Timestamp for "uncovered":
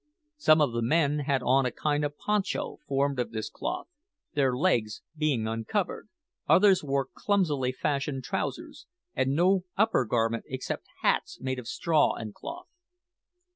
5.47-6.09